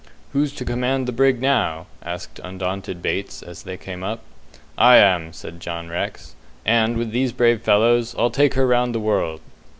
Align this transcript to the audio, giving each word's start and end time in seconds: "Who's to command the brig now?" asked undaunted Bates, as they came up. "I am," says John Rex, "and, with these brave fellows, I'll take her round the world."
"Who's 0.33 0.51
to 0.53 0.65
command 0.65 1.07
the 1.07 1.11
brig 1.11 1.39
now?" 1.39 1.85
asked 2.01 2.39
undaunted 2.43 3.03
Bates, 3.03 3.43
as 3.43 3.61
they 3.61 3.77
came 3.77 4.03
up. 4.03 4.21
"I 4.75 4.95
am," 4.95 5.31
says 5.31 5.53
John 5.59 5.89
Rex, 5.91 6.33
"and, 6.65 6.97
with 6.97 7.11
these 7.11 7.31
brave 7.31 7.61
fellows, 7.61 8.15
I'll 8.17 8.31
take 8.31 8.55
her 8.55 8.65
round 8.65 8.95
the 8.95 8.99
world." 8.99 9.41